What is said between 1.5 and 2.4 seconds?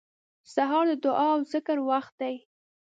ذکر وخت دی.